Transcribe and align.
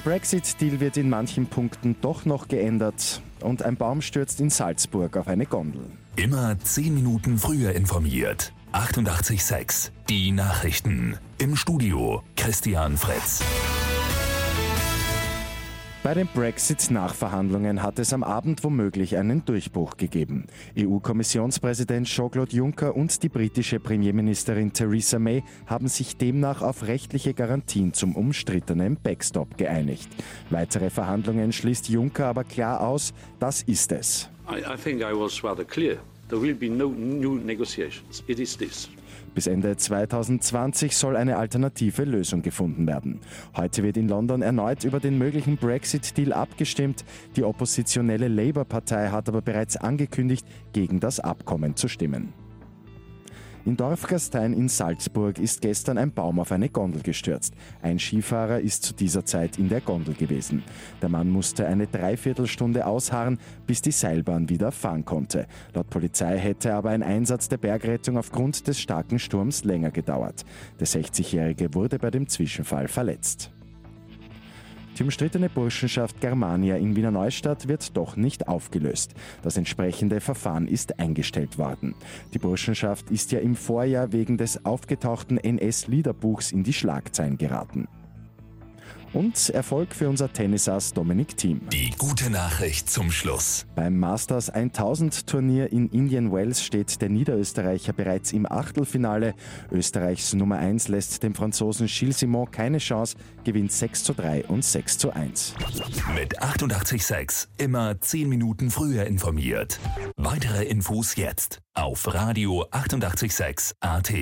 Brexit-Deal 0.00 0.80
wird 0.80 0.96
in 0.96 1.08
manchen 1.08 1.46
Punkten 1.46 1.96
doch 2.00 2.24
noch 2.24 2.48
geändert 2.48 3.22
und 3.40 3.62
ein 3.62 3.76
Baum 3.76 4.02
stürzt 4.02 4.40
in 4.40 4.50
Salzburg 4.50 5.16
auf 5.16 5.28
eine 5.28 5.46
Gondel. 5.46 5.86
Immer 6.16 6.58
10 6.58 6.94
Minuten 6.94 7.38
früher 7.38 7.72
informiert. 7.72 8.52
88.6 8.72 9.90
Die 10.08 10.32
Nachrichten. 10.32 11.18
Im 11.38 11.54
Studio 11.56 12.22
Christian 12.36 12.96
Fritz. 12.96 13.42
Bei 16.04 16.12
den 16.12 16.26
Brexit-Nachverhandlungen 16.26 17.82
hat 17.82 17.98
es 17.98 18.12
am 18.12 18.24
Abend 18.24 18.62
womöglich 18.62 19.16
einen 19.16 19.42
Durchbruch 19.46 19.96
gegeben. 19.96 20.44
EU-Kommissionspräsident 20.78 22.06
Jean-Claude 22.06 22.54
Juncker 22.54 22.94
und 22.94 23.22
die 23.22 23.30
britische 23.30 23.80
Premierministerin 23.80 24.74
Theresa 24.74 25.18
May 25.18 25.42
haben 25.64 25.88
sich 25.88 26.18
demnach 26.18 26.60
auf 26.60 26.86
rechtliche 26.86 27.32
Garantien 27.32 27.94
zum 27.94 28.16
umstrittenen 28.16 28.98
Backstop 29.02 29.56
geeinigt. 29.56 30.10
Weitere 30.50 30.90
Verhandlungen 30.90 31.52
schließt 31.52 31.88
Juncker 31.88 32.26
aber 32.26 32.44
klar 32.44 32.82
aus, 32.82 33.14
das 33.38 33.62
ist 33.62 33.90
es. 33.90 34.28
I, 34.46 34.58
I 34.58 34.76
think 34.76 35.00
I 35.00 35.18
was 35.18 35.42
rather 35.42 35.64
clear. 35.64 36.00
There 36.28 36.40
will 36.40 36.54
be 36.54 36.68
no 36.70 36.88
new 36.88 37.36
negotiations. 37.36 38.24
It 38.26 38.38
is 38.38 38.56
this. 38.56 38.88
Bis 39.34 39.46
Ende 39.46 39.76
2020 39.76 40.96
soll 40.96 41.16
eine 41.16 41.36
alternative 41.36 42.04
Lösung 42.04 42.42
gefunden 42.42 42.86
werden. 42.86 43.20
Heute 43.56 43.82
wird 43.82 43.96
in 43.96 44.08
London 44.08 44.42
erneut 44.42 44.84
über 44.84 45.00
den 45.00 45.18
möglichen 45.18 45.56
Brexit-Deal 45.56 46.32
abgestimmt. 46.32 47.04
Die 47.36 47.42
oppositionelle 47.42 48.28
Labour-Partei 48.28 49.08
hat 49.08 49.28
aber 49.28 49.42
bereits 49.42 49.76
angekündigt, 49.76 50.46
gegen 50.72 51.00
das 51.00 51.20
Abkommen 51.20 51.74
zu 51.76 51.88
stimmen. 51.88 52.32
In 53.66 53.78
Dorfgastein 53.78 54.52
in 54.52 54.68
Salzburg 54.68 55.38
ist 55.38 55.62
gestern 55.62 55.96
ein 55.96 56.12
Baum 56.12 56.38
auf 56.38 56.52
eine 56.52 56.68
Gondel 56.68 57.00
gestürzt. 57.00 57.54
Ein 57.80 57.98
Skifahrer 57.98 58.60
ist 58.60 58.82
zu 58.82 58.92
dieser 58.92 59.24
Zeit 59.24 59.58
in 59.58 59.70
der 59.70 59.80
Gondel 59.80 60.14
gewesen. 60.14 60.62
Der 61.00 61.08
Mann 61.08 61.30
musste 61.30 61.66
eine 61.66 61.86
Dreiviertelstunde 61.86 62.84
ausharren, 62.84 63.38
bis 63.66 63.80
die 63.80 63.90
Seilbahn 63.90 64.50
wieder 64.50 64.70
fahren 64.70 65.06
konnte. 65.06 65.46
Laut 65.72 65.88
Polizei 65.88 66.36
hätte 66.36 66.74
aber 66.74 66.90
ein 66.90 67.02
Einsatz 67.02 67.48
der 67.48 67.56
Bergrettung 67.56 68.18
aufgrund 68.18 68.68
des 68.68 68.78
starken 68.78 69.18
Sturms 69.18 69.64
länger 69.64 69.90
gedauert. 69.90 70.44
Der 70.78 70.86
60-Jährige 70.86 71.72
wurde 71.72 71.98
bei 71.98 72.10
dem 72.10 72.28
Zwischenfall 72.28 72.88
verletzt. 72.88 73.50
Die 74.96 75.02
umstrittene 75.02 75.48
Burschenschaft 75.48 76.20
Germania 76.20 76.76
in 76.76 76.94
Wiener 76.94 77.10
Neustadt 77.10 77.66
wird 77.66 77.96
doch 77.96 78.14
nicht 78.14 78.46
aufgelöst. 78.46 79.14
Das 79.42 79.56
entsprechende 79.56 80.20
Verfahren 80.20 80.68
ist 80.68 81.00
eingestellt 81.00 81.58
worden. 81.58 81.96
Die 82.32 82.38
Burschenschaft 82.38 83.10
ist 83.10 83.32
ja 83.32 83.40
im 83.40 83.56
Vorjahr 83.56 84.12
wegen 84.12 84.38
des 84.38 84.64
aufgetauchten 84.64 85.38
NS-Liederbuchs 85.38 86.52
in 86.52 86.62
die 86.62 86.72
Schlagzeilen 86.72 87.38
geraten. 87.38 87.88
Und 89.14 89.48
Erfolg 89.50 89.94
für 89.94 90.08
unser 90.08 90.32
Tennisass 90.32 90.92
Dominik 90.92 91.36
Thiem. 91.36 91.60
Die 91.72 91.90
gute 91.96 92.30
Nachricht 92.30 92.90
zum 92.90 93.12
Schluss. 93.12 93.64
Beim 93.76 93.96
Masters 93.96 94.50
1000 94.50 95.28
Turnier 95.28 95.70
in 95.70 95.88
Indian 95.90 96.32
Wells 96.32 96.64
steht 96.64 97.00
der 97.00 97.10
Niederösterreicher 97.10 97.92
bereits 97.92 98.32
im 98.32 98.50
Achtelfinale. 98.50 99.34
Österreichs 99.70 100.34
Nummer 100.34 100.58
1 100.58 100.88
lässt 100.88 101.22
dem 101.22 101.34
Franzosen 101.34 101.86
Gilles 101.86 102.18
Simon 102.18 102.50
keine 102.50 102.78
Chance, 102.78 103.16
gewinnt 103.44 103.70
6 103.70 104.02
zu 104.02 104.14
3 104.14 104.46
und 104.46 104.64
6 104.64 104.98
zu 104.98 105.12
1. 105.12 105.54
Mit 106.16 106.42
886 106.42 107.48
immer 107.58 108.00
10 108.00 108.28
Minuten 108.28 108.70
früher 108.70 109.06
informiert. 109.06 109.78
Weitere 110.16 110.64
Infos 110.64 111.14
jetzt 111.14 111.60
auf 111.74 112.12
Radio 112.12 112.66
886 112.72 113.76
AT. 113.78 114.12